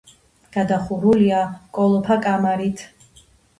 [0.55, 1.43] გადახურულია
[1.79, 2.85] კოლოფა კამარით.